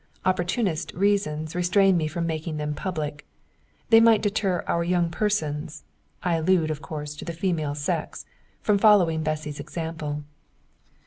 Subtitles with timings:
[0.25, 3.23] Opportunist reasons restrain me from making them public
[3.91, 5.83] they might deter our young persons
[6.23, 8.25] (I allude, of course, to the female sex)
[8.63, 10.23] from following Bessy's example.